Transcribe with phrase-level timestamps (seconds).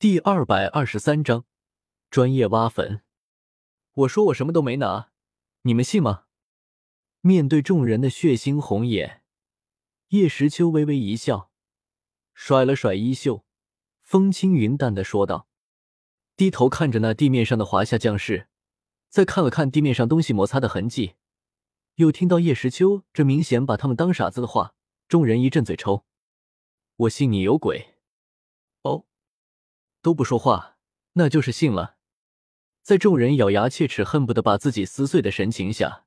[0.00, 1.44] 第二百二十三章
[2.10, 3.02] 专业挖坟。
[3.92, 5.10] 我说我什么都没拿，
[5.64, 6.24] 你们信吗？
[7.20, 9.22] 面对众人的血腥红眼，
[10.08, 11.50] 叶时秋微微一笑，
[12.32, 13.44] 甩了甩衣袖，
[14.00, 15.46] 风轻云淡的说道
[16.34, 18.48] ：“低头看着那地面上的华夏将士，
[19.10, 21.16] 再看了看地面上东西摩擦的痕迹，
[21.96, 24.74] 又听到叶时秋这明显把他们当傻子的话，
[25.06, 26.06] 众人一阵嘴抽。
[26.96, 27.96] 我信你有鬼。”
[30.02, 30.76] 都不说话，
[31.12, 31.96] 那就是信了。
[32.82, 36.06] 在众人咬牙切齿、恨不得把自己撕碎的神情下，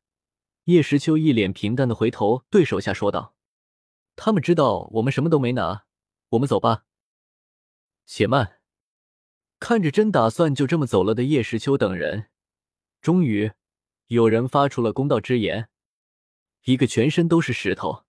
[0.65, 3.35] 叶时秋一脸平淡的回头对手下说道
[4.15, 5.85] ：“他们知道我们什么都没拿，
[6.29, 6.85] 我们走吧。”
[8.05, 8.59] 且慢，
[9.59, 12.29] 看着真打算就这么走了的叶时秋等人，
[13.01, 13.51] 终于
[14.07, 15.69] 有人发出了公道之言。
[16.63, 18.05] 一个全身都是石头，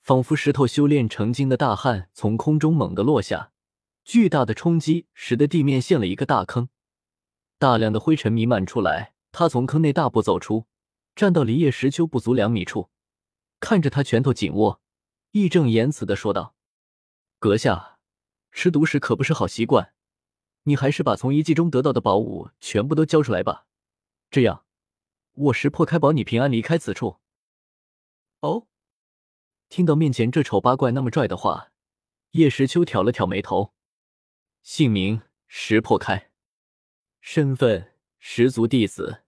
[0.00, 3.52] 仿佛石头修炼成精的大汉从空中猛地落下。
[4.08, 6.70] 巨大的冲击使得地面陷了一个大坑，
[7.58, 9.12] 大量的灰尘弥漫出来。
[9.32, 10.66] 他从坑内大步走出，
[11.14, 12.88] 站到离叶石丘不足两米处，
[13.60, 14.80] 看着他拳头紧握，
[15.32, 16.54] 义正言辞的说道
[17.38, 17.98] ：“阁下，
[18.50, 19.92] 吃独食可不是好习惯，
[20.62, 23.66] 你还是把从遗迹中得到的宝物全部都交出来吧，
[24.30, 24.64] 这样
[25.34, 27.18] 我识破开保你平安离开此处。”
[28.40, 28.66] 哦，
[29.68, 31.72] 听到面前这丑八怪那么拽的话，
[32.30, 33.74] 叶石秋挑了挑眉头。
[34.62, 36.30] 姓名石破开，
[37.20, 39.24] 身份十族弟子，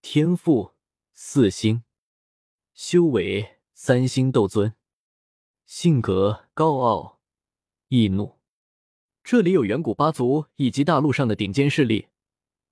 [0.00, 0.74] 天赋
[1.12, 1.84] 四星，
[2.72, 4.74] 修为三星斗尊，
[5.66, 7.20] 性格高傲
[7.88, 8.38] 易怒。
[9.22, 12.08] 这里有远古八族以及大陆上的顶尖势力，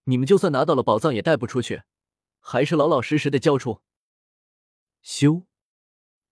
[0.04, 1.82] 你们就算拿到了宝藏也带不出去，
[2.38, 3.82] 还是老老实实的交出。
[5.02, 5.42] 修，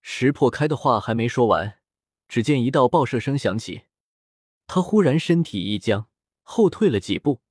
[0.01, 1.79] 石破开的话还没说完，
[2.27, 3.83] 只见一道爆射声响起。
[4.67, 6.09] 他忽然身体一僵，
[6.41, 7.41] 后退了几步，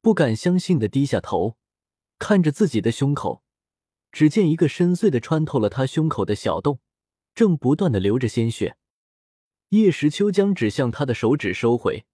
[0.00, 1.56] 不敢相信的低下头，
[2.18, 3.44] 看着自己的胸口，
[4.10, 6.80] 只见一个深邃的穿透了他胸口的小洞，
[7.34, 8.76] 正不断的流着鲜血。
[9.68, 12.06] 叶时秋将指向他的手指收回，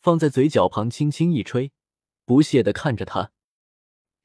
[0.00, 1.72] 放在嘴角旁轻轻一吹，
[2.26, 3.32] 不屑的看着他：“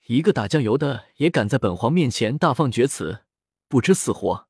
[0.07, 3.23] 一个打酱油的也敢在本皇面前大放厥词，
[3.69, 4.49] 不知死活！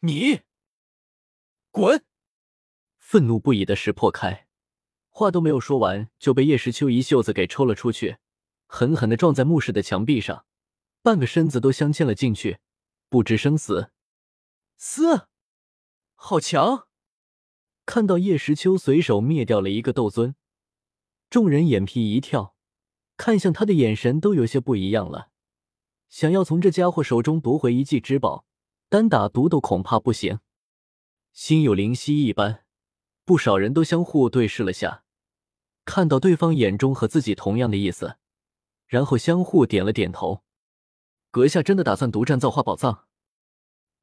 [0.00, 0.42] 你
[1.72, 2.04] 滚！”
[3.06, 4.46] 愤怒不已的石破开，
[5.10, 8.16] 话都没有说完，就被叶时秋一袖子给抽了出去，
[8.66, 10.46] 狠狠的撞在墓室的墙壁上，
[11.02, 12.60] 半个身子都镶嵌了进去，
[13.10, 13.90] 不知生死。
[14.78, 15.28] 嘶，
[16.14, 16.88] 好强！
[17.84, 20.34] 看到叶时秋随手灭掉了一个斗尊，
[21.28, 22.56] 众人眼皮一跳，
[23.18, 25.28] 看向他的眼神都有些不一样了，
[26.08, 28.46] 想要从这家伙手中夺回一技之宝，
[28.88, 30.40] 单打独斗恐怕不行。
[31.32, 32.63] 心有灵犀一般。
[33.24, 35.04] 不少人都相互对视了下，
[35.84, 38.16] 看到对方眼中和自己同样的意思，
[38.86, 40.44] 然后相互点了点头。
[41.30, 43.06] 阁下真的打算独占造化宝藏？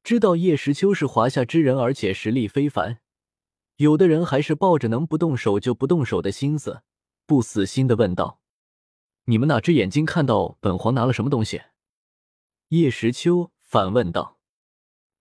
[0.02, 2.98] 知道叶时秋是华夏之人，而且实力非凡，
[3.76, 6.82] 有的人还是抱着能不动手就不动手的心思，
[7.24, 8.40] 不死心的问道
[9.26, 11.62] ：“你们哪只眼睛看到本皇拿了什么东西？”
[12.70, 14.40] 叶时秋反问道：“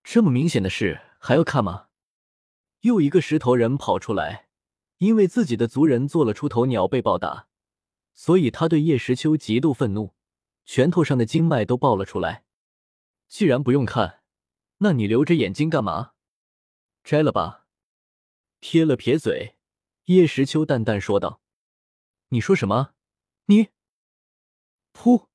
[0.04, 1.90] 这么明显的事还要看吗？”
[2.82, 4.48] 又一个石头人跑出来，
[4.98, 7.48] 因为自己的族人做了出头鸟被暴打，
[8.14, 10.14] 所以他对叶时秋极度愤怒，
[10.66, 12.44] 拳头上的经脉都爆了出来。
[13.28, 14.24] 既然不用看，
[14.80, 16.14] 那你留着眼睛干嘛？
[17.04, 17.68] 摘了吧。
[18.60, 19.56] 撇了撇嘴，
[20.06, 21.42] 叶时秋淡淡说道
[22.30, 22.94] ：“你说什么？
[23.46, 23.70] 你？”
[24.94, 25.28] 噗！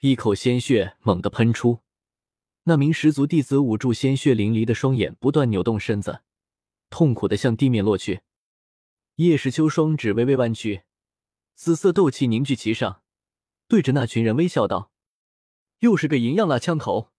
[0.00, 1.83] 一口鲜血猛地喷出。
[2.66, 6.22] 那名十族弟子捂住鲜血淋漓的双眼，不断扭动身子，
[6.88, 8.22] 痛苦的向地面落去。
[9.16, 10.84] 叶时秋双指微微弯曲，
[11.54, 13.02] 紫色斗气凝聚其上，
[13.68, 14.90] 对着那群人微笑道
[15.80, 17.10] ：“又是个银样蜡枪头，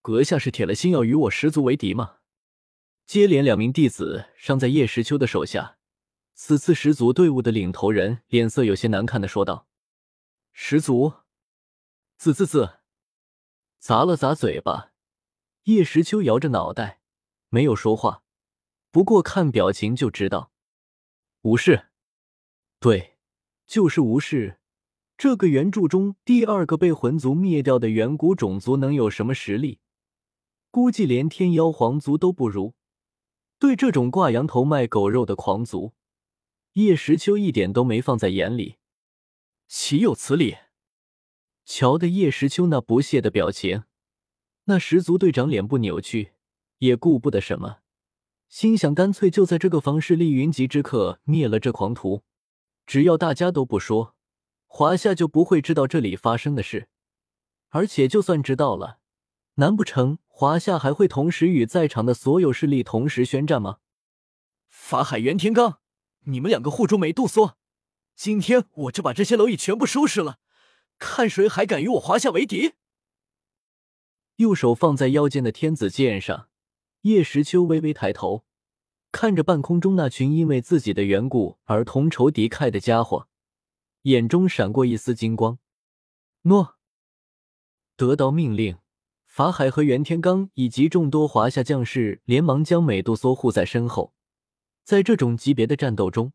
[0.00, 2.18] 阁下是铁了心要与我十族为敌吗？”
[3.06, 5.76] 接连两名弟子伤在叶时秋的手下，
[6.34, 9.66] 此次十族队伍的领头人脸色有些难看的说道
[10.54, 11.14] ：“十族，
[12.16, 12.76] 字字字。”
[13.80, 14.92] 砸了砸嘴巴，
[15.64, 17.00] 叶时秋摇着脑袋，
[17.48, 18.22] 没有说话。
[18.90, 20.52] 不过看表情就知道，
[21.40, 21.86] 无视。
[22.78, 23.16] 对，
[23.66, 24.60] 就是无视。
[25.16, 29.80] 这个原著中第二个被魂族灭掉的远古种族能有什么实力？
[30.70, 32.74] 估计连天妖皇族都不如。
[33.58, 35.94] 对这种挂羊头卖狗肉的狂族，
[36.74, 38.76] 叶时秋一点都没放在眼里。
[39.68, 40.56] 岂有此理！
[41.72, 43.84] 瞧的叶时秋那不屑的表情，
[44.64, 46.32] 那十族队长脸部扭曲，
[46.78, 47.76] 也顾不得什么，
[48.48, 52.24] 心想干脆就在这个房室丽云集之刻灭了这狂徒，
[52.86, 54.16] 只要大家都不说，
[54.66, 56.88] 华夏就不会知道这里发生的事。
[57.68, 58.98] 而且就算知道了，
[59.54, 63.78] 难不成华夏还会同时与在场的所有势力同时宣战吗？
[64.68, 65.76] 法海、袁天罡，
[66.24, 67.56] 你们两个护住美杜莎，
[68.16, 70.40] 今天我就把这些蝼蚁全部收拾了，
[71.00, 72.74] 看谁还敢与我华夏为敌！
[74.36, 76.48] 右手放在腰间的天子剑上，
[77.00, 78.44] 叶时秋微微抬头，
[79.10, 83.28] 看着半空中那群因为自己的缘故而同仇敌忾的家伙，
[84.02, 85.58] 眼中闪过一丝金光。
[86.42, 86.76] 诺。
[87.96, 88.76] 得到命令，
[89.26, 94.14] 法海和袁天罡以及众多华夏将士连忙将美杜莎护在身后。
[94.84, 96.32] 在这种级别的战斗中，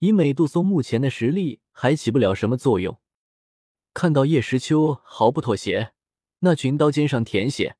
[0.00, 2.98] 以美杜莎目前的实力还起不了什么作用。
[3.94, 5.92] 看到叶时秋毫不妥协，
[6.40, 7.76] 那群刀尖上舔血、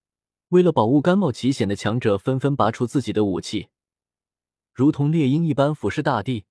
[0.48, 3.68] 为了保护甘冒奇险的强者纷纷拔出自己的武器，
[4.72, 6.44] 如同猎鹰一般俯视大地，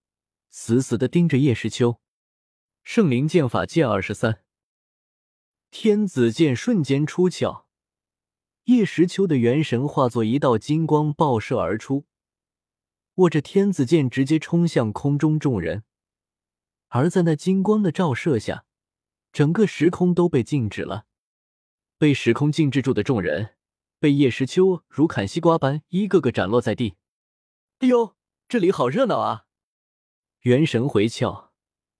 [0.49, 2.01] 死死的盯着叶时秋。
[2.83, 4.43] 圣灵剑法剑二十三。
[5.69, 7.65] 天子剑瞬间出鞘，
[8.65, 12.05] 叶时秋的元神化作一道金光爆射而出，
[13.15, 15.83] 握着天子剑直接冲向空中众人。
[16.87, 18.65] 而在那金光的照射下，
[19.31, 21.05] 整个时空都被静止了。
[21.97, 23.55] 被时空静止住的众人，
[23.99, 26.95] 被叶时秋如砍西瓜般一个个斩落在地。
[27.79, 28.15] 哎呦，
[28.47, 29.45] 这里好热闹啊！
[30.41, 31.49] 元神回窍。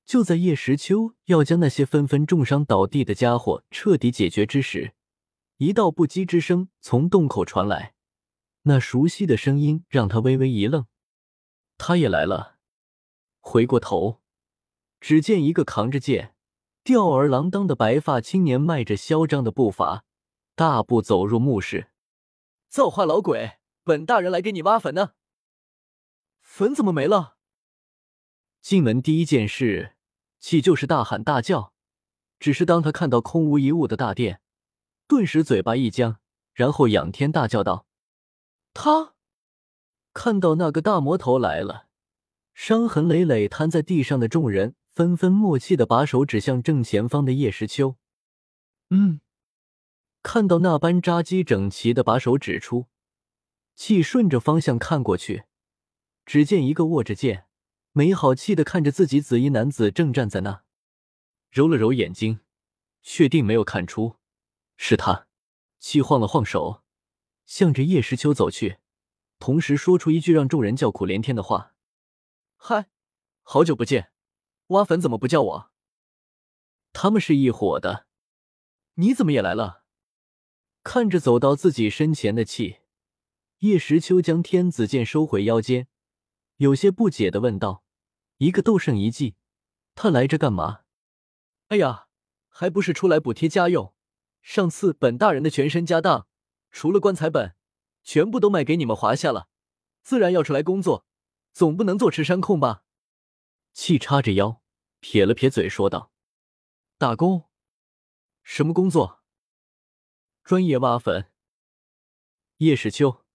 [0.04, 4.94] 就在叶时秋要将那些纷纷重伤倒地的家伙彻底解决之时，
[5.58, 7.94] 一道不羁之声从洞口传来。
[8.64, 10.88] 那熟悉的声音让他微微一愣。
[11.78, 12.58] 他也来了。
[13.40, 14.22] 回过头，
[15.00, 16.36] 只见一个扛着剑、
[16.84, 20.04] 吊儿郎当的白发青年，迈着嚣张的步伐，
[20.56, 21.92] 大步走入墓室。
[22.70, 25.12] 造化老鬼，本大人来给你挖坟呢。
[26.42, 27.38] 坟怎么没了？
[28.62, 29.96] 进门第一件事，
[30.40, 31.74] 岂就是大喊大叫？
[32.40, 34.42] 只是当他看到空无一物的大殿，
[35.08, 36.18] 顿时嘴巴一僵，
[36.54, 37.86] 然后仰天大叫道
[38.74, 39.14] ：“他！”
[40.14, 41.86] 看到那个大魔头来了，
[42.56, 47.96] 伤痕累累瘫在地上的众人纷纷默契的把手指向正前方的叶时秋。
[48.90, 49.22] 嗯，
[50.22, 52.88] 看到那般扎基整齐的把手指出，
[53.74, 55.46] 气顺着方向看过去，
[56.26, 57.48] 只见一个握着剑。
[57.94, 60.64] 没好气的看着自己紫衣男子正站在那，
[61.50, 62.40] 揉了揉眼睛，
[63.02, 64.16] 确定没有看出
[64.78, 65.28] 是他，
[65.78, 66.84] 气晃了晃手，
[67.46, 68.78] 向着叶时秋走去，
[69.40, 71.76] 同时说出一句让众人叫苦连天的话
[72.56, 72.88] ：“嗨，
[73.42, 74.11] 好久不见，
[74.72, 75.72] 挖坟怎么不叫我？”
[76.92, 78.06] 他们是一伙的，
[78.96, 79.86] 你怎么也来了？
[80.84, 82.80] 看着走到自己身前的气，
[83.60, 85.88] 叶时秋将天子剑收回腰间。
[86.58, 87.84] 有些不解的问道
[88.38, 89.36] ：“一个斗圣遗迹，
[89.96, 90.82] 他来这干嘛
[91.70, 92.08] ？”“哎呀，
[92.50, 93.94] 还不是出来补贴家用。
[94.42, 96.28] 上次本大人的全身家当，
[96.72, 97.56] 除了棺材本，
[98.04, 99.48] 全部都卖给你们华夏了，
[100.04, 101.06] 自然要出来工作，
[101.54, 102.84] 总不能坐吃山空吧？”
[103.74, 104.61] 气叉着腰，
[105.02, 106.14] 撇了撇嘴说道
[106.98, 107.50] ：“打工？
[108.44, 109.24] 什么工作？
[110.44, 111.34] 专业挖坟。”
[112.58, 113.26] 叶世秋，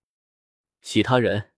[0.81, 1.53] 其他人。